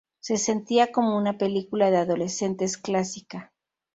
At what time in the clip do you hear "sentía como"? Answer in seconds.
0.37-1.15